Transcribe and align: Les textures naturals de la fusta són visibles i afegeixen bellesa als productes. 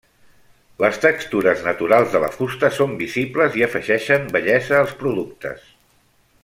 Les 0.83 0.95
textures 1.03 1.61
naturals 1.67 2.15
de 2.15 2.21
la 2.25 2.31
fusta 2.37 2.71
són 2.79 2.97
visibles 3.05 3.61
i 3.61 3.67
afegeixen 3.69 4.29
bellesa 4.37 4.77
als 4.83 4.97
productes. 5.03 5.73